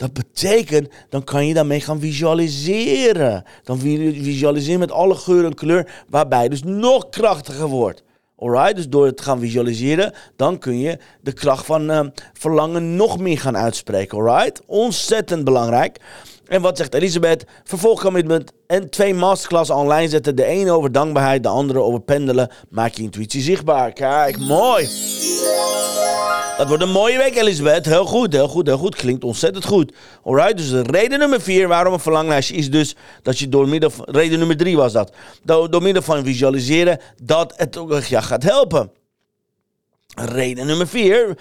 dat 0.00 0.12
betekent, 0.12 0.88
dan 1.08 1.24
kan 1.24 1.46
je 1.46 1.54
daarmee 1.54 1.80
gaan 1.80 2.00
visualiseren. 2.00 3.44
Dan 3.62 3.78
visualiseer 3.78 4.78
met 4.78 4.92
alle 4.92 5.14
geur 5.14 5.44
en 5.44 5.54
kleur, 5.54 6.04
waarbij 6.08 6.48
dus 6.48 6.62
nog 6.62 7.08
krachtiger 7.08 7.66
wordt. 7.66 8.02
Alright, 8.36 8.76
dus 8.76 8.88
door 8.88 9.06
het 9.06 9.20
gaan 9.20 9.40
visualiseren, 9.40 10.12
dan 10.36 10.58
kun 10.58 10.78
je 10.78 10.98
de 11.20 11.32
kracht 11.32 11.66
van 11.66 11.90
uh, 11.90 12.00
verlangen 12.32 12.96
nog 12.96 13.18
meer 13.18 13.38
gaan 13.38 13.56
uitspreken. 13.56 14.18
Alright, 14.18 14.62
ontzettend 14.66 15.44
belangrijk. 15.44 15.98
En 16.46 16.62
wat 16.62 16.76
zegt 16.76 16.94
Elisabeth? 16.94 17.44
Vervolgcommitment 17.64 18.52
en 18.66 18.90
twee 18.90 19.14
masterclass 19.14 19.70
online 19.70 20.08
zetten. 20.08 20.36
De 20.36 20.44
ene 20.44 20.70
over 20.70 20.92
dankbaarheid, 20.92 21.42
de 21.42 21.48
andere 21.48 21.80
over 21.80 22.00
pendelen. 22.00 22.50
Maak 22.68 22.94
je 22.94 23.02
intuïtie 23.02 23.42
zichtbaar. 23.42 23.92
Kijk, 23.92 24.38
mooi. 24.38 24.88
Dat 26.60 26.68
wordt 26.68 26.82
een 26.84 26.90
mooie 26.90 27.18
week, 27.18 27.36
Elisabeth. 27.36 27.86
Heel 27.86 28.04
goed, 28.04 28.32
heel 28.32 28.48
goed, 28.48 28.66
heel 28.66 28.78
goed. 28.78 28.94
Klinkt 28.94 29.24
ontzettend 29.24 29.64
goed. 29.64 29.92
Alright, 30.24 30.56
dus 30.56 30.72
reden 30.72 31.18
nummer 31.18 31.40
vier 31.40 31.68
waarom 31.68 31.92
een 31.92 32.00
verlanglijstje 32.00 32.54
is 32.54 32.70
dus 32.70 32.96
dat 33.22 33.38
je 33.38 33.48
door 33.48 33.68
middel 33.68 33.90
van... 33.90 34.04
Reden 34.08 34.38
nummer 34.38 34.56
drie 34.56 34.76
was 34.76 34.92
dat. 34.92 35.12
Door, 35.42 35.82
middel 35.82 36.02
van 36.02 36.24
visualiseren 36.24 37.00
dat 37.22 37.52
het 37.56 37.76
ook 37.76 38.02
ja, 38.02 38.20
gaat 38.20 38.42
helpen. 38.42 38.92
Reden 40.14 40.66
nummer 40.66 40.88
vier... 40.88 41.38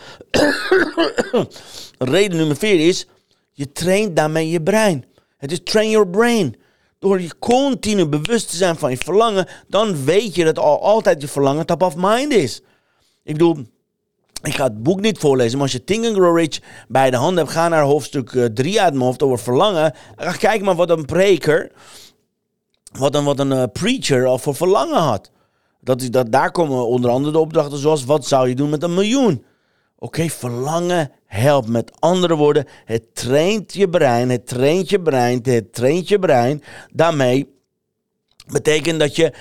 reden 1.97 2.37
nummer 2.37 2.57
vier 2.57 2.87
is... 2.87 3.07
Je 3.51 3.71
traint 3.71 4.15
daarmee 4.15 4.49
je 4.49 4.61
brein. 4.61 5.05
Het 5.37 5.51
is 5.51 5.59
train 5.63 5.89
your 5.89 6.07
brain. 6.07 6.55
Door 6.99 7.21
je 7.21 7.39
continu 7.39 8.05
bewust 8.05 8.49
te 8.49 8.55
zijn 8.55 8.75
van 8.75 8.91
je 8.91 8.97
verlangen, 8.97 9.47
dan 9.67 10.05
weet 10.05 10.35
je 10.35 10.43
dat 10.43 10.59
al 10.59 10.81
altijd 10.81 11.21
je 11.21 11.27
verlangen 11.27 11.65
top 11.65 11.81
of 11.81 11.95
mind 11.95 12.33
is. 12.33 12.61
Ik 13.23 13.33
bedoel, 13.33 13.57
ik 14.41 14.55
ga 14.55 14.63
het 14.63 14.83
boek 14.83 15.01
niet 15.01 15.17
voorlezen, 15.17 15.53
maar 15.53 15.61
als 15.61 15.71
je 15.71 15.83
Think 15.83 16.05
and 16.05 16.15
Grow 16.15 16.37
Rich 16.37 16.59
bij 16.87 17.11
de 17.11 17.17
hand 17.17 17.37
hebt, 17.37 17.49
ga 17.49 17.67
naar 17.67 17.83
hoofdstuk 17.83 18.49
3 18.53 18.77
eh, 18.77 18.83
uit 18.83 18.93
mijn 18.93 19.05
hoofd 19.05 19.23
over 19.23 19.39
verlangen. 19.39 19.93
Ga 20.15 20.31
kijken 20.31 20.65
maar 20.65 20.75
wat 20.75 20.89
een 20.89 21.05
preker, 21.05 21.71
wat 22.91 23.15
een, 23.15 23.23
wat 23.23 23.39
een 23.39 23.51
uh, 23.51 23.63
preacher 23.73 24.25
al 24.25 24.37
voor 24.37 24.55
verlangen 24.55 25.01
had. 25.01 25.31
Dat, 25.81 26.01
is, 26.01 26.11
dat, 26.11 26.31
daar 26.31 26.51
komen 26.51 26.87
onder 26.87 27.11
andere 27.11 27.31
de 27.31 27.39
opdrachten 27.39 27.77
zoals, 27.77 28.05
wat 28.05 28.25
zou 28.25 28.49
je 28.49 28.55
doen 28.55 28.69
met 28.69 28.83
een 28.83 28.93
miljoen? 28.93 29.43
Oké, 29.97 30.29
verlangen 30.29 31.11
helpt. 31.25 31.67
Met 31.67 31.91
andere 31.99 32.35
woorden, 32.35 32.65
het 32.85 33.15
traint 33.15 33.73
je 33.73 33.89
brein, 33.89 34.29
het 34.29 34.47
traint 34.47 34.89
je 34.89 35.01
brein, 35.01 35.39
het 35.43 35.73
traint 35.73 36.07
je 36.07 36.19
brein. 36.19 36.63
Daarmee 36.91 37.58
betekent 38.51 38.99
dat 38.99 39.15
je 39.15 39.33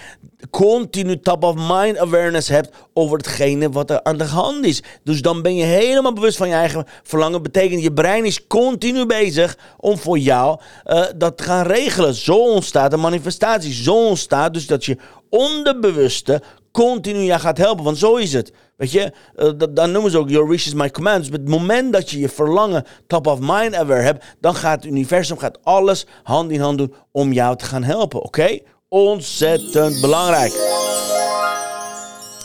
continu 0.51 1.21
top 1.21 1.45
of 1.45 1.55
mind 1.55 1.99
awareness 1.99 2.49
hebt 2.49 2.77
over 2.95 3.17
hetgene 3.17 3.71
wat 3.71 3.91
er 3.91 4.03
aan 4.03 4.17
de 4.17 4.25
hand 4.25 4.65
is. 4.65 4.83
Dus 5.05 5.23
dan 5.23 5.43
ben 5.43 5.57
je 5.57 5.65
helemaal 5.65 6.13
bewust 6.13 6.37
van 6.37 6.49
je 6.49 6.55
eigen 6.55 6.87
verlangen. 7.03 7.43
Betekent 7.43 7.83
je 7.83 7.93
brein 7.93 8.25
is 8.25 8.47
continu 8.47 9.07
bezig 9.07 9.59
om 9.77 9.99
voor 9.99 10.19
jou 10.19 10.61
uh, 10.87 11.05
dat 11.17 11.37
te 11.37 11.43
gaan 11.43 11.67
regelen. 11.67 12.15
Zo 12.15 12.37
ontstaat 12.37 12.93
een 12.93 13.01
manifestatie. 13.01 13.73
Zo 13.73 14.07
ontstaat 14.07 14.55
dus 14.55 14.67
dat 14.67 14.85
je 14.85 14.97
onderbewuste 15.31 16.43
continu 16.73 17.23
jou 17.23 17.41
gaat 17.41 17.59
helpen. 17.59 17.85
Want 17.85 17.99
zo 17.99 18.17
is 18.17 18.33
het. 18.33 18.53
Weet 18.77 18.93
je, 18.93 19.13
uh, 19.37 19.51
dat, 19.57 19.77
dan 19.77 19.91
noemen 19.91 20.11
ze 20.11 20.19
ook 20.19 20.31
your 20.31 20.49
wishes 20.49 20.75
my 20.75 20.91
commands. 20.91 21.27
Op 21.27 21.33
het 21.33 21.49
moment 21.49 21.93
dat 21.93 22.11
je 22.11 22.19
je 22.19 22.29
verlangen 22.29 22.85
top 23.07 23.27
of 23.27 23.39
mind 23.41 23.75
aware 23.75 24.03
hebt, 24.03 24.25
dan 24.41 24.55
gaat 24.55 24.83
het 24.83 24.93
universum 24.93 25.39
gaat 25.39 25.59
alles 25.63 26.07
hand 26.23 26.51
in 26.51 26.61
hand 26.61 26.79
doen 26.79 26.95
om 27.13 27.33
jou 27.33 27.57
te 27.57 27.65
gaan 27.65 27.83
helpen. 27.83 28.23
Oké? 28.23 28.59
Ontzettend 28.89 30.01
belangrijk. 30.01 30.53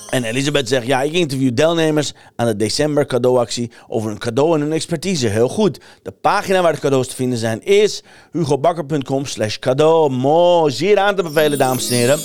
En 0.10 0.24
Elisabeth 0.24 0.68
zegt, 0.68 0.86
ja, 0.86 1.02
ik 1.02 1.14
interview 1.14 1.54
deelnemers 1.54 2.14
aan 2.36 2.48
de 2.48 2.56
december 2.56 3.06
cadeauactie 3.06 3.72
over 3.88 4.12
een 4.12 4.18
cadeau 4.18 4.56
en 4.56 4.62
hun 4.62 4.72
expertise. 4.72 5.28
Heel 5.28 5.50
goed. 5.50 5.80
De 6.02 6.12
pagina 6.12 6.62
waar 6.62 6.74
de 6.74 6.80
cadeaus 6.80 7.08
te 7.08 7.16
vinden 7.16 7.38
zijn 7.38 7.64
is 7.64 8.04
hugobakker.com 8.32 9.26
slash 9.26 9.58
cadeau. 9.60 10.10
Mooi. 10.12 10.74
Zeer 10.74 10.98
aan 10.98 11.16
te 11.16 11.24
bevelen, 11.24 11.58
dames 11.58 11.90
en 11.90 11.96
heren. 11.96 12.20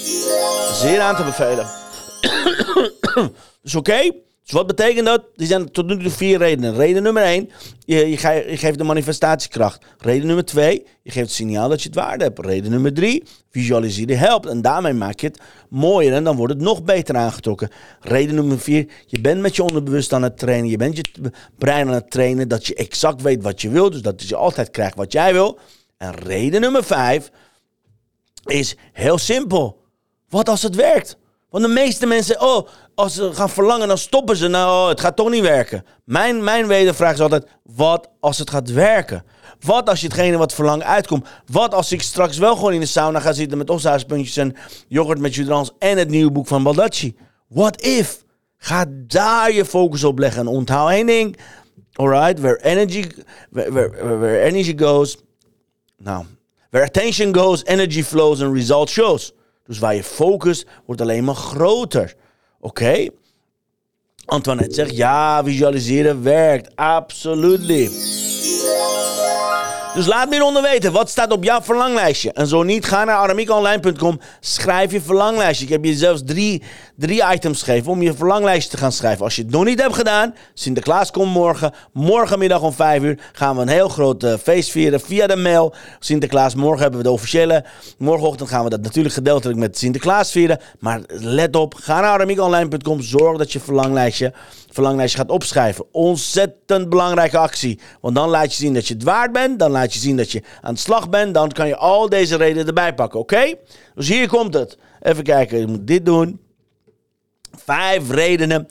Zeer 0.72 1.00
aan 1.00 1.16
te 1.16 1.24
bevelen. 1.24 1.66
dus 3.62 3.74
oké. 3.74 4.10
Dus 4.48 4.56
wat 4.56 4.66
betekent 4.66 5.06
dat? 5.06 5.24
Die 5.36 5.46
zijn 5.46 5.70
tot 5.70 5.86
nu 5.86 5.98
toe 5.98 6.10
vier 6.10 6.38
redenen. 6.38 6.74
Reden 6.74 7.02
nummer 7.02 7.22
één, 7.22 7.50
je, 7.84 8.10
je, 8.10 8.16
geeft 8.56 8.78
de 8.78 8.84
manifestatiekracht. 8.84 9.84
Reden 9.98 10.26
nummer 10.26 10.44
twee, 10.44 10.86
je 11.02 11.10
geeft 11.10 11.26
het 11.26 11.34
signaal 11.34 11.68
dat 11.68 11.82
je 11.82 11.88
het 11.88 11.98
waarde 11.98 12.24
hebt. 12.24 12.38
Reden 12.38 12.70
nummer 12.70 12.94
drie, 12.94 13.24
visualiseren 13.50 14.18
helpt. 14.18 14.46
En 14.46 14.62
daarmee 14.62 14.92
maak 14.92 15.20
je 15.20 15.26
het 15.26 15.40
mooier 15.68 16.12
en 16.12 16.24
dan 16.24 16.36
wordt 16.36 16.52
het 16.52 16.62
nog 16.62 16.82
beter 16.82 17.16
aangetrokken. 17.16 17.70
Reden 18.00 18.34
nummer 18.34 18.60
vier, 18.60 18.88
je 19.06 19.20
bent 19.20 19.40
met 19.40 19.56
je 19.56 19.62
onderbewust 19.62 20.12
aan 20.12 20.22
het 20.22 20.38
trainen. 20.38 20.70
Je 20.70 20.76
bent 20.76 20.96
je 20.96 21.30
brein 21.58 21.86
aan 21.86 21.94
het 21.94 22.10
trainen 22.10 22.48
dat 22.48 22.66
je 22.66 22.74
exact 22.74 23.22
weet 23.22 23.42
wat 23.42 23.62
je 23.62 23.68
wil. 23.68 23.90
Dus 23.90 24.02
dat 24.02 24.28
je 24.28 24.36
altijd 24.36 24.70
krijgt 24.70 24.96
wat 24.96 25.12
jij 25.12 25.32
wil. 25.32 25.58
En 25.96 26.14
reden 26.14 26.60
nummer 26.60 26.84
vijf 26.84 27.30
is 28.44 28.76
heel 28.92 29.18
simpel. 29.18 29.82
Wat 30.28 30.48
als 30.48 30.62
het 30.62 30.74
werkt? 30.74 31.16
Want 31.50 31.64
de 31.64 31.70
meeste 31.70 32.06
mensen, 32.06 32.40
oh, 32.40 32.68
als 32.94 33.14
ze 33.14 33.34
gaan 33.34 33.50
verlangen, 33.50 33.88
dan 33.88 33.98
stoppen 33.98 34.36
ze. 34.36 34.48
Nou, 34.48 34.82
oh, 34.82 34.88
het 34.88 35.00
gaat 35.00 35.16
toch 35.16 35.30
niet 35.30 35.42
werken. 35.42 35.84
Mijn, 36.04 36.44
mijn 36.44 36.66
wedervraag 36.66 37.12
is 37.12 37.20
altijd, 37.20 37.46
wat 37.62 38.08
als 38.20 38.38
het 38.38 38.50
gaat 38.50 38.72
werken? 38.72 39.24
Wat 39.60 39.88
als 39.88 40.00
je 40.00 40.06
hetgene 40.06 40.36
wat 40.36 40.54
verlangen 40.54 40.86
uitkomt? 40.86 41.26
Wat 41.46 41.74
als 41.74 41.92
ik 41.92 42.02
straks 42.02 42.38
wel 42.38 42.56
gewoon 42.56 42.72
in 42.72 42.80
de 42.80 42.86
sauna 42.86 43.20
ga 43.20 43.32
zitten 43.32 43.58
met 43.58 43.70
opstaaspuntjes 43.70 44.36
en 44.36 44.56
yoghurt 44.88 45.18
met 45.18 45.34
judrans 45.34 45.70
en 45.78 45.98
het 45.98 46.08
nieuwe 46.08 46.30
boek 46.30 46.46
van 46.46 46.62
Baldacci? 46.62 47.16
What 47.48 47.82
if? 47.82 48.24
Ga 48.56 48.84
daar 48.90 49.52
je 49.52 49.64
focus 49.64 50.04
op 50.04 50.18
leggen. 50.18 50.40
En 50.40 50.46
onthoud 50.46 50.90
één 50.90 51.06
ding. 51.06 51.36
Alright, 51.92 52.40
where 52.40 52.62
energy, 52.62 53.04
where, 53.50 53.72
where, 53.72 54.18
where 54.18 54.40
energy 54.40 54.74
goes. 54.78 55.16
Nou, 55.96 56.24
where 56.70 56.86
attention 56.86 57.34
goes, 57.34 57.64
energy 57.64 58.02
flows 58.02 58.42
and 58.42 58.54
result 58.54 58.88
shows. 58.88 59.32
Dus 59.68 59.78
waar 59.78 59.94
je 59.94 60.04
focus 60.04 60.66
wordt 60.86 61.00
alleen 61.00 61.24
maar 61.24 61.34
groter. 61.34 62.14
Oké? 62.60 63.08
Antoinette 64.24 64.74
zegt 64.74 64.96
ja, 64.96 65.44
visualiseren 65.44 66.22
werkt. 66.22 66.76
Absolutely. 66.76 67.90
Dus 69.98 70.06
laat 70.06 70.28
me 70.28 70.34
hieronder 70.34 70.62
weten, 70.62 70.92
wat 70.92 71.10
staat 71.10 71.32
op 71.32 71.44
jouw 71.44 71.62
verlanglijstje? 71.62 72.32
En 72.32 72.46
zo 72.46 72.62
niet, 72.62 72.84
ga 72.84 73.04
naar 73.04 73.16
aramiekonline.com, 73.16 74.20
schrijf 74.40 74.92
je 74.92 75.00
verlanglijstje. 75.00 75.64
Ik 75.64 75.72
heb 75.72 75.84
je 75.84 75.94
zelfs 75.94 76.22
drie, 76.24 76.62
drie 76.96 77.22
items 77.32 77.62
gegeven 77.62 77.90
om 77.90 78.02
je 78.02 78.14
verlanglijstje 78.14 78.70
te 78.70 78.76
gaan 78.76 78.92
schrijven. 78.92 79.24
Als 79.24 79.36
je 79.36 79.42
het 79.42 79.50
nog 79.50 79.64
niet 79.64 79.80
hebt 79.80 79.94
gedaan, 79.94 80.34
Sinterklaas 80.54 81.10
komt 81.10 81.32
morgen. 81.32 81.72
Morgenmiddag 81.92 82.62
om 82.62 82.72
5 82.72 83.02
uur 83.02 83.18
gaan 83.32 83.56
we 83.56 83.62
een 83.62 83.68
heel 83.68 83.88
groot 83.88 84.24
uh, 84.24 84.34
feest 84.42 84.70
vieren 84.70 85.00
via 85.00 85.26
de 85.26 85.36
mail. 85.36 85.74
Sinterklaas, 85.98 86.54
morgen 86.54 86.80
hebben 86.80 86.98
we 87.00 87.06
de 87.06 87.12
officiële. 87.12 87.64
Morgenochtend 87.96 88.48
gaan 88.48 88.64
we 88.64 88.70
dat 88.70 88.82
natuurlijk 88.82 89.14
gedeeltelijk 89.14 89.58
met 89.58 89.78
Sinterklaas 89.78 90.30
vieren. 90.30 90.60
Maar 90.78 91.00
let 91.08 91.56
op, 91.56 91.74
ga 91.74 92.00
naar 92.00 92.10
aramiekonline.com, 92.10 93.02
zorg 93.02 93.38
dat 93.38 93.52
je 93.52 93.60
verlanglijstje 93.60 94.32
verlanglijstje 94.70 95.18
gaat 95.18 95.30
opschrijven. 95.30 95.84
Ontzettend 95.92 96.88
belangrijke 96.88 97.38
actie. 97.38 97.80
Want 98.00 98.14
dan 98.14 98.28
laat 98.28 98.50
je 98.50 98.56
zien 98.56 98.74
dat 98.74 98.88
je 98.88 98.94
het 98.94 99.02
waard 99.02 99.32
bent. 99.32 99.58
Dan 99.58 99.70
laat 99.70 99.92
je 99.94 99.98
zien 99.98 100.16
dat 100.16 100.32
je 100.32 100.42
aan 100.60 100.74
de 100.74 100.80
slag 100.80 101.08
bent. 101.08 101.34
Dan 101.34 101.52
kan 101.52 101.68
je 101.68 101.76
al 101.76 102.08
deze 102.08 102.36
redenen 102.36 102.66
erbij 102.66 102.94
pakken. 102.94 103.20
Oké? 103.20 103.54
Dus 103.94 104.08
hier 104.08 104.28
komt 104.28 104.54
het. 104.54 104.78
Even 105.00 105.24
kijken. 105.24 105.58
Je 105.58 105.66
moet 105.66 105.86
dit 105.86 106.04
doen. 106.04 106.40
Vijf 107.64 108.10
redenen. 108.10 108.68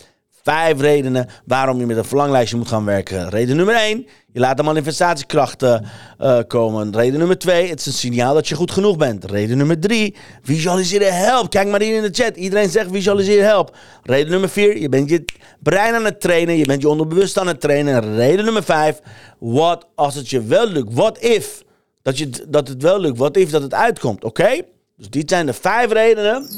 Vijf 0.48 0.82
redenen 0.82 1.28
waarom 1.46 1.80
je 1.80 1.86
met 1.86 1.98
een 1.98 2.06
verlanglijstje 2.06 2.58
moet 2.58 2.68
gaan 2.68 2.86
werken. 2.86 3.30
Reden 3.30 3.56
nummer 3.56 3.76
één. 3.76 4.08
Je 4.32 4.40
laat 4.40 4.58
de 4.58 4.64
manifestatiekrachten 4.64 5.86
uh, 6.22 6.40
komen. 6.48 6.96
Reden 6.96 7.20
nummer 7.20 7.38
twee, 7.38 7.70
het 7.70 7.80
is 7.80 7.86
een 7.86 7.94
signaal 7.94 8.34
dat 8.34 8.48
je 8.48 8.56
goed 8.56 8.72
genoeg 8.72 8.98
bent. 8.98 9.26
Reden 9.26 9.58
nummer 9.58 9.80
drie, 9.80 10.16
visualiseren 10.42 11.16
help. 11.16 11.50
Kijk 11.50 11.68
maar 11.68 11.82
hier 11.82 11.96
in 11.96 12.02
de 12.02 12.24
chat. 12.24 12.36
Iedereen 12.36 12.70
zegt 12.70 12.92
visualiseren 12.92 13.46
help. 13.46 13.78
Reden 14.04 14.32
nummer 14.32 14.50
vier, 14.50 14.78
je 14.78 14.90
bent 14.90 15.10
je 15.10 15.26
brein 15.60 15.94
aan 15.94 16.06
het 16.06 16.22
trainen. 16.22 16.58
Je 16.58 16.66
bent 16.66 16.82
je 16.82 16.90
onderbewust 16.90 17.38
aan 17.38 17.48
het 17.48 17.62
trainen. 17.62 17.94
En 17.94 18.16
reden 18.16 18.46
nummer 18.46 18.64
vijf, 18.64 19.00
wat 19.40 19.88
als 19.96 20.16
het 20.16 20.30
je 20.30 20.44
wel 20.44 20.68
lukt? 20.68 20.94
What 20.94 21.22
if? 21.22 21.64
Dat, 22.02 22.18
je, 22.18 22.30
dat 22.48 22.68
het 22.68 22.82
wel 22.82 23.00
lukt. 23.00 23.18
What 23.18 23.38
if 23.38 23.50
dat 23.50 23.62
het 23.62 23.74
uitkomt? 23.74 24.24
Oké? 24.24 24.62
Dus 24.98 25.10
dit 25.10 25.30
zijn 25.30 25.46
de 25.46 25.54
vijf 25.54 25.92
redenen, 25.92 26.50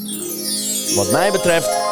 wat 0.96 1.10
mij 1.10 1.30
betreft 1.30 1.89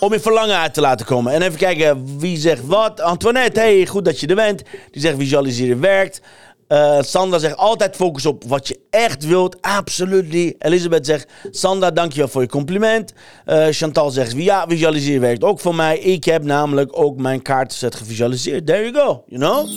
om 0.00 0.12
je 0.12 0.20
verlangen 0.20 0.56
uit 0.56 0.74
te 0.74 0.80
laten 0.80 1.06
komen. 1.06 1.32
En 1.32 1.42
even 1.42 1.58
kijken 1.58 2.18
wie 2.18 2.38
zegt 2.38 2.66
wat. 2.66 3.00
Antoinette, 3.00 3.60
hey, 3.60 3.86
goed 3.86 4.04
dat 4.04 4.20
je 4.20 4.26
er 4.26 4.34
bent. 4.34 4.62
Die 4.90 5.00
zegt 5.00 5.16
visualiseren 5.16 5.80
werkt. 5.80 6.20
Uh, 6.68 6.98
Sandra 7.00 7.38
zegt 7.38 7.56
altijd 7.56 7.96
focus 7.96 8.26
op 8.26 8.44
wat 8.46 8.68
je 8.68 8.78
echt 8.90 9.26
wilt. 9.26 9.56
Absoluut. 9.60 10.54
Elisabeth 10.58 11.06
zegt, 11.06 11.28
Sandra, 11.50 11.90
dankjewel 11.90 12.28
voor 12.28 12.42
je 12.42 12.48
compliment. 12.48 13.12
Uh, 13.46 13.66
Chantal 13.70 14.10
zegt, 14.10 14.32
ja, 14.36 14.64
visualiseren 14.68 15.20
werkt 15.20 15.44
ook 15.44 15.60
voor 15.60 15.74
mij. 15.74 15.98
Ik 15.98 16.24
heb 16.24 16.44
namelijk 16.44 16.98
ook 16.98 17.16
mijn 17.16 17.42
kaartenset 17.42 17.94
gevisualiseerd. 17.94 18.66
There 18.66 18.90
you 18.90 18.94
go, 18.94 19.24
you 19.26 19.40
know? 19.40 19.68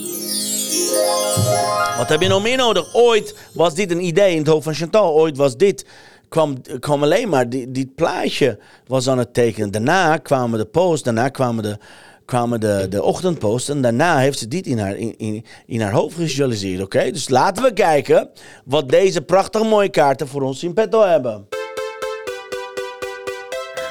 Wat 1.98 2.08
heb 2.08 2.22
je 2.22 2.28
nog 2.28 2.42
meer 2.42 2.56
nodig? 2.56 2.94
Ooit 2.94 3.34
was 3.52 3.74
dit 3.74 3.90
een 3.90 4.04
idee 4.04 4.32
in 4.32 4.38
het 4.38 4.46
hoofd 4.46 4.64
van 4.64 4.74
Chantal. 4.74 5.12
Ooit 5.12 5.36
was 5.36 5.56
dit 5.56 5.84
kwam, 6.28 6.56
kwam 6.80 7.02
alleen 7.02 7.28
maar, 7.28 7.48
die 7.48 7.92
plaatje 7.94 8.58
was 8.86 9.08
aan 9.08 9.18
het 9.18 9.34
tekenen. 9.34 9.70
Daarna 9.70 10.16
kwamen 10.16 10.58
de 10.58 10.64
posts, 10.64 11.02
daarna 11.02 11.28
kwamen 11.28 11.62
de, 11.62 11.78
kwamen 12.24 12.60
de, 12.60 12.86
de 12.88 13.02
ochtendpost. 13.02 13.68
En 13.68 13.82
daarna 13.82 14.18
heeft 14.18 14.38
ze 14.38 14.48
dit 14.48 14.66
in 14.66 14.78
haar, 14.78 14.96
in, 14.96 15.44
in, 15.66 15.80
haar 15.80 15.92
hoofd 15.92 16.14
gevisualiseerd. 16.14 16.82
Oké, 16.82 17.10
dus 17.10 17.28
laten 17.28 17.62
we 17.62 17.72
kijken 17.72 18.30
wat 18.64 18.88
deze 18.88 19.22
prachtig 19.22 19.62
mooie 19.62 19.88
kaarten 19.88 20.28
voor 20.28 20.42
ons 20.42 20.62
in 20.62 20.74
petto 20.74 21.02
hebben. 21.02 21.48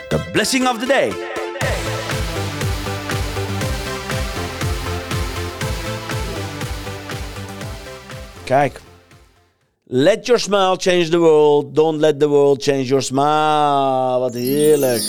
The 0.08 0.30
blessing 0.32 0.70
of 0.70 0.80
the 0.80 0.86
day. 0.86 1.12
Kijk. 8.44 8.83
Let 9.96 10.28
your 10.28 10.40
smile 10.40 10.76
change 10.76 11.12
the 11.12 11.20
world. 11.20 11.76
Don't 11.76 12.00
let 12.00 12.20
the 12.20 12.28
world 12.28 12.60
change 12.60 12.90
your 12.90 13.02
smile. 13.02 14.20
Wat 14.20 14.34
heerlijk. 14.34 15.02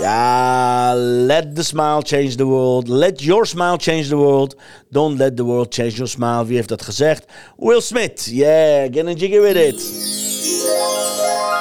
Ja, 0.00 0.94
let 1.26 1.56
the 1.56 1.62
smile 1.62 2.02
change 2.02 2.36
the 2.36 2.46
world. 2.46 2.88
Let 2.88 3.20
your 3.20 3.46
smile 3.46 3.78
change 3.78 4.08
the 4.08 4.16
world. 4.16 4.54
Don't 4.90 5.18
let 5.18 5.36
the 5.36 5.44
world 5.44 5.72
change 5.72 5.96
your 5.96 6.08
smile. 6.08 6.46
Wie 6.46 6.56
heeft 6.56 6.68
dat 6.68 6.82
gezegd? 6.82 7.24
Will 7.56 7.80
Smith. 7.80 8.28
Yeah, 8.30 8.92
get 8.92 9.06
a 9.06 9.14
jiggy 9.14 9.40
with 9.40 9.56
it. 9.56 10.23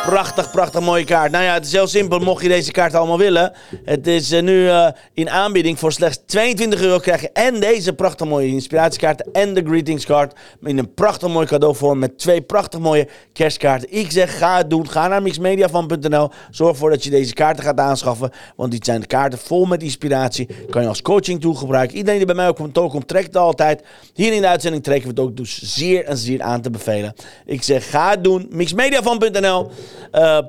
Prachtig, 0.05 0.51
prachtig 0.51 0.81
mooie 0.81 1.03
kaart. 1.03 1.31
Nou 1.31 1.43
ja, 1.43 1.53
het 1.53 1.65
is 1.65 1.71
heel 1.71 1.87
simpel. 1.87 2.19
Mocht 2.19 2.41
je 2.43 2.47
deze 2.47 2.71
kaart 2.71 2.95
allemaal 2.95 3.17
willen. 3.17 3.53
Het 3.83 4.07
is 4.07 4.31
uh, 4.31 4.41
nu 4.41 4.63
uh, 4.63 4.87
in 5.13 5.29
aanbieding 5.29 5.79
voor 5.79 5.91
slechts 5.91 6.19
22 6.25 6.81
euro 6.81 6.97
krijg 6.97 7.21
je 7.21 7.29
en 7.31 7.59
deze 7.59 7.93
prachtig 7.93 8.27
mooie 8.27 8.47
inspiratiekaarten 8.47 9.31
en 9.31 9.53
de 9.53 9.63
greetingskaart. 9.65 10.39
In 10.61 10.77
een 10.77 10.93
prachtig 10.93 11.29
mooi 11.29 11.47
cadeauvorm 11.47 11.99
met 11.99 12.17
twee 12.17 12.41
prachtig 12.41 12.79
mooie 12.79 13.07
kerstkaarten. 13.33 13.93
Ik 13.93 14.11
zeg, 14.11 14.37
ga 14.37 14.57
het 14.57 14.69
doen. 14.69 14.89
Ga 14.89 15.07
naar 15.07 15.21
mixmediafan.nl. 15.21 16.29
Zorg 16.51 16.71
ervoor 16.71 16.89
dat 16.89 17.03
je 17.03 17.09
deze 17.09 17.33
kaarten 17.33 17.63
gaat 17.63 17.79
aanschaffen. 17.79 18.31
Want 18.55 18.71
die 18.71 18.79
zijn 18.83 19.01
de 19.01 19.07
kaarten 19.07 19.39
vol 19.39 19.65
met 19.65 19.83
inspiratie. 19.83 20.47
Kan 20.69 20.81
je 20.81 20.87
als 20.87 21.01
coaching 21.01 21.41
tool 21.41 21.53
gebruiken. 21.53 21.97
Iedereen 21.97 22.17
die 22.17 22.27
bij 22.27 22.35
mij 22.35 22.47
op 22.47 22.55
kantoor 22.55 22.89
komt, 22.89 23.07
trekt 23.07 23.27
het 23.27 23.37
altijd. 23.37 23.83
Hier 24.13 24.33
in 24.33 24.41
de 24.41 24.47
uitzending 24.47 24.83
trekken 24.83 25.15
we 25.15 25.21
het 25.21 25.29
ook. 25.29 25.37
Dus 25.37 25.61
zeer 25.61 26.05
en 26.05 26.17
zeer 26.17 26.41
aan 26.41 26.61
te 26.61 26.69
bevelen. 26.69 27.13
Ik 27.45 27.63
zeg, 27.63 27.89
ga 27.89 28.09
het 28.09 28.23
doen. 28.23 28.47
mixmediafan.nl. 28.49 29.71
Uh, 30.11 30.39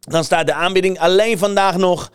dan 0.00 0.24
staat 0.24 0.46
de 0.46 0.52
aanbieding 0.52 0.98
alleen 0.98 1.38
vandaag 1.38 1.76
nog. 1.76 2.10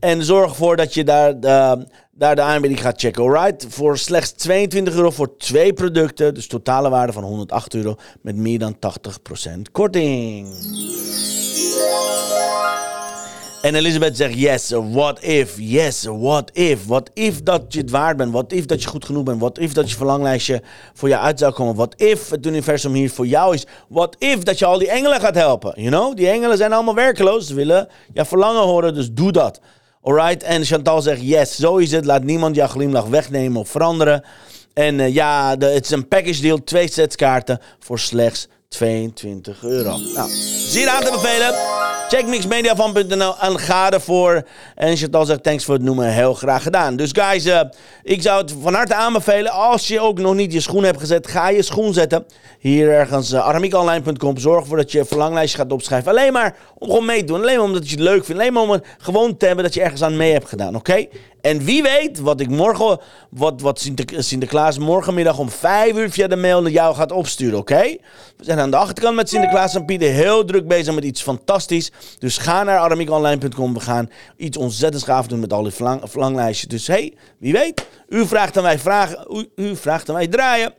En 0.00 0.24
zorg 0.24 0.50
ervoor 0.50 0.76
dat 0.76 0.94
je 0.94 1.04
daar, 1.04 1.40
de, 1.40 1.86
daar 2.10 2.34
de 2.34 2.42
aanbieding 2.42 2.80
gaat 2.80 3.00
checken. 3.00 3.22
Alright? 3.22 3.66
Voor 3.68 3.98
slechts 3.98 4.32
22 4.32 4.94
euro 4.94 5.10
voor 5.10 5.36
twee 5.36 5.72
producten. 5.72 6.34
Dus 6.34 6.46
totale 6.46 6.90
waarde 6.90 7.12
van 7.12 7.22
108 7.22 7.74
euro. 7.74 7.96
Met 8.20 8.36
meer 8.36 8.58
dan 8.58 8.76
80% 8.76 8.78
korting. 9.72 10.46
En 13.64 13.74
Elizabeth 13.74 14.16
zegt, 14.16 14.34
yes, 14.34 14.70
what 14.70 15.22
if, 15.22 15.54
yes, 15.58 16.04
what 16.04 16.50
if. 16.52 16.86
What 16.86 17.10
if 17.14 17.42
dat 17.42 17.62
je 17.68 17.78
het 17.78 17.90
waard 17.90 18.16
bent. 18.16 18.32
What 18.32 18.52
if 18.52 18.64
dat 18.64 18.82
je 18.82 18.88
goed 18.88 19.04
genoeg 19.04 19.22
bent. 19.22 19.40
What 19.40 19.58
if 19.58 19.72
dat 19.72 19.90
je 19.90 19.96
verlanglijstje 19.96 20.62
voor 20.94 21.08
jou 21.08 21.22
uit 21.22 21.38
zou 21.38 21.52
komen. 21.52 21.74
What 21.74 21.94
if 21.96 22.30
het 22.30 22.46
universum 22.46 22.92
hier 22.92 23.10
voor 23.10 23.26
jou 23.26 23.54
is. 23.54 23.66
What 23.88 24.16
if 24.18 24.42
dat 24.42 24.58
je 24.58 24.64
al 24.64 24.78
die 24.78 24.90
engelen 24.90 25.20
gaat 25.20 25.34
helpen. 25.34 25.72
You 25.76 25.88
know, 25.88 26.16
die 26.16 26.28
engelen 26.28 26.56
zijn 26.56 26.72
allemaal 26.72 26.94
werkeloos. 26.94 27.46
Ze 27.46 27.54
willen 27.54 27.88
jouw 28.12 28.24
verlangen 28.24 28.62
horen, 28.62 28.94
dus 28.94 29.12
doe 29.12 29.32
dat. 29.32 29.60
Alright, 30.02 30.42
en 30.42 30.64
Chantal 30.64 31.02
zegt, 31.02 31.20
yes, 31.22 31.56
zo 31.56 31.76
is 31.76 31.90
het. 31.92 32.04
Laat 32.04 32.24
niemand 32.24 32.56
jouw 32.56 32.68
glimlach 32.68 33.06
wegnemen 33.06 33.60
of 33.60 33.68
veranderen. 33.68 34.24
En 34.74 34.98
uh, 34.98 35.14
ja, 35.14 35.56
het 35.58 35.84
is 35.84 35.90
een 35.90 36.08
package 36.08 36.40
deal. 36.40 36.64
Twee 36.64 36.90
sets 36.90 37.16
kaarten 37.16 37.60
voor 37.78 37.98
slechts 37.98 38.48
22 38.68 39.62
euro. 39.62 39.96
Nou, 40.14 40.30
zie 40.66 40.80
je 40.80 40.90
aan 40.90 41.04
te 41.04 41.10
bevelen. 41.10 41.93
Check 42.14 42.26
mixmediavan.nl 42.26 43.34
en 43.40 43.58
ga 43.58 43.90
ervoor. 43.90 44.42
En 44.74 44.96
Chantal 44.96 45.24
zegt 45.24 45.42
thanks 45.42 45.64
voor 45.64 45.74
het 45.74 45.82
noemen. 45.82 46.12
Heel 46.12 46.34
graag 46.34 46.62
gedaan. 46.62 46.96
Dus 46.96 47.10
guys, 47.12 47.46
uh, 47.46 47.60
ik 48.02 48.22
zou 48.22 48.42
het 48.42 48.54
van 48.62 48.74
harte 48.74 48.94
aanbevelen. 48.94 49.52
Als 49.52 49.88
je 49.88 50.00
ook 50.00 50.18
nog 50.18 50.34
niet 50.34 50.52
je 50.52 50.60
schoen 50.60 50.84
hebt 50.84 51.00
gezet, 51.00 51.26
ga 51.26 51.48
je 51.48 51.62
schoen 51.62 51.92
zetten. 51.92 52.26
Hier 52.58 52.90
ergens 52.90 53.32
uh. 53.32 53.56
Zorg 54.34 54.60
ervoor 54.60 54.76
dat 54.76 54.92
je 54.92 54.98
een 54.98 55.06
verlanglijstje 55.06 55.58
gaat 55.58 55.72
opschrijven. 55.72 56.10
Alleen 56.10 56.32
maar 56.32 56.56
om 56.78 56.88
gewoon 56.88 57.04
mee 57.04 57.18
te 57.18 57.24
doen. 57.24 57.40
Alleen 57.40 57.56
maar 57.56 57.66
omdat 57.66 57.90
je 57.90 57.96
het 57.96 58.04
leuk 58.04 58.24
vindt. 58.24 58.40
Alleen 58.40 58.52
maar 58.52 58.62
om 58.62 58.80
gewoon 58.98 59.36
te 59.36 59.46
hebben 59.46 59.64
dat 59.64 59.74
je 59.74 59.82
ergens 59.82 60.02
aan 60.02 60.16
mee 60.16 60.32
hebt 60.32 60.48
gedaan. 60.48 60.76
Oké? 60.76 61.06
En 61.44 61.64
wie 61.64 61.82
weet 61.82 62.20
wat 62.20 62.40
ik 62.40 62.48
morgen, 62.48 62.98
wat, 63.30 63.60
wat 63.60 63.90
Sinterklaas 64.08 64.78
morgenmiddag 64.78 65.38
om 65.38 65.50
5 65.50 65.96
uur 65.96 66.10
via 66.10 66.26
de 66.26 66.36
mail 66.36 66.62
naar 66.62 66.70
jou 66.70 66.94
gaat 66.94 67.12
opsturen, 67.12 67.58
oké? 67.58 67.96
We 68.36 68.44
zijn 68.44 68.58
aan 68.58 68.70
de 68.70 68.76
achterkant 68.76 69.16
met 69.16 69.28
Sinterklaas 69.28 69.74
en 69.74 69.84
Pieter 69.84 70.12
heel 70.12 70.44
druk 70.44 70.68
bezig 70.68 70.94
met 70.94 71.04
iets 71.04 71.22
fantastisch. 71.22 71.92
Dus 72.18 72.38
ga 72.38 72.62
naar 72.62 72.78
aramiekonline.com. 72.78 73.74
We 73.74 73.80
gaan 73.80 74.10
iets 74.36 74.56
ontzettends 74.56 75.04
gaaf 75.04 75.26
doen 75.26 75.40
met 75.40 75.52
al 75.52 75.62
die 75.62 75.72
verlanglijstjes. 76.02 76.68
Dus 76.68 76.86
hey, 76.86 77.14
wie 77.38 77.52
weet, 77.52 77.86
u 78.08 78.26
vraagt 78.26 78.56
aan 78.56 78.62
wij 78.62 78.78
vragen, 78.78 79.26
u, 79.36 79.62
u 79.64 79.76
vraagt 79.76 80.08
aan 80.08 80.14
wij 80.14 80.28
draaien. 80.28 80.74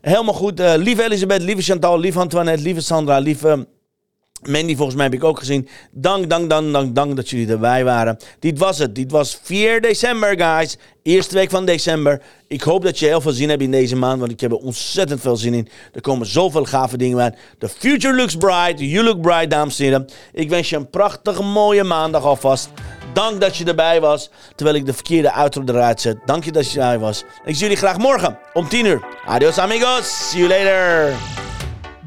Helemaal 0.00 0.34
goed. 0.34 0.60
Uh, 0.60 0.72
lieve 0.76 1.04
Elisabeth, 1.04 1.42
lieve 1.42 1.62
Chantal, 1.62 1.98
lieve 1.98 2.18
Antoinette, 2.18 2.62
lieve 2.62 2.80
Sandra, 2.80 3.18
lieve... 3.18 3.66
Mandy, 4.42 4.76
volgens 4.76 4.96
mij 4.96 5.04
heb 5.04 5.14
ik 5.14 5.24
ook 5.24 5.38
gezien. 5.38 5.68
Dank, 5.90 6.30
dank, 6.30 6.50
dank, 6.50 6.72
dank, 6.72 6.94
dank 6.94 7.16
dat 7.16 7.30
jullie 7.30 7.48
erbij 7.48 7.84
waren. 7.84 8.16
Dit 8.38 8.58
was 8.58 8.78
het. 8.78 8.94
Dit 8.94 9.10
was 9.10 9.38
4 9.42 9.80
december, 9.80 10.38
guys. 10.38 10.76
Eerste 11.02 11.34
week 11.34 11.50
van 11.50 11.64
december. 11.64 12.22
Ik 12.48 12.62
hoop 12.62 12.82
dat 12.82 12.98
je 12.98 13.06
heel 13.06 13.20
veel 13.20 13.32
zin 13.32 13.48
hebt 13.48 13.62
in 13.62 13.70
deze 13.70 13.96
maand, 13.96 14.20
want 14.20 14.32
ik 14.32 14.40
heb 14.40 14.50
er 14.50 14.56
ontzettend 14.56 15.20
veel 15.20 15.36
zin 15.36 15.54
in. 15.54 15.68
Er 15.92 16.00
komen 16.00 16.26
zoveel 16.26 16.64
gave 16.64 16.96
dingen 16.96 17.20
aan. 17.20 17.34
The 17.58 17.68
future 17.68 18.14
looks 18.14 18.36
bright. 18.36 18.80
You 18.80 19.04
look 19.04 19.20
bright, 19.20 19.50
dames 19.50 19.78
en 19.78 19.84
heren. 19.84 20.08
Ik 20.32 20.48
wens 20.48 20.70
je 20.70 20.76
een 20.76 20.90
prachtige, 20.90 21.42
mooie 21.42 21.84
maandag 21.84 22.24
alvast. 22.24 22.68
Dank 23.12 23.40
dat 23.40 23.56
je 23.56 23.64
erbij 23.64 24.00
was, 24.00 24.30
terwijl 24.54 24.76
ik 24.76 24.86
de 24.86 24.92
verkeerde 24.92 25.32
outro 25.32 25.62
eruit 25.66 26.00
zet. 26.00 26.16
Dank 26.24 26.44
je 26.44 26.52
dat 26.52 26.72
je 26.72 26.80
erbij 26.80 26.98
was. 26.98 27.24
Ik 27.44 27.54
zie 27.54 27.62
jullie 27.62 27.76
graag 27.76 27.98
morgen 27.98 28.38
om 28.52 28.68
10 28.68 28.86
uur. 28.86 29.04
Adios 29.26 29.58
amigos. 29.58 30.30
See 30.30 30.46
you 30.46 30.48
later. 30.48 31.45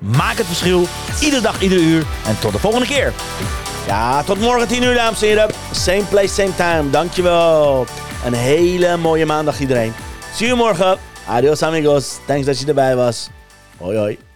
Maak 0.00 0.36
het 0.36 0.46
verschil. 0.46 0.86
Iedere 1.20 1.42
dag, 1.42 1.62
iedere 1.62 1.80
uur. 1.80 2.06
En 2.26 2.38
tot 2.40 2.52
de 2.52 2.58
volgende 2.58 2.86
keer. 2.86 3.12
Ja, 3.86 4.22
tot 4.22 4.40
morgen 4.40 4.68
10 4.68 4.82
uur, 4.82 4.94
dames 4.94 5.22
en 5.22 5.28
heren. 5.28 5.50
Same 5.72 6.02
place, 6.02 6.28
same 6.28 6.54
time. 6.54 6.90
Dankjewel. 6.90 7.86
Een 8.24 8.32
hele 8.34 8.96
mooie 8.96 9.26
maandag 9.26 9.60
iedereen. 9.60 9.92
Zie 10.34 10.46
je 10.46 10.54
morgen. 10.54 10.98
Adios 11.26 11.62
amigos. 11.62 12.18
Thanks 12.26 12.46
dat 12.46 12.60
je 12.60 12.66
erbij 12.66 12.96
was. 12.96 13.28
Hoi 13.78 13.96
hoi. 13.96 14.29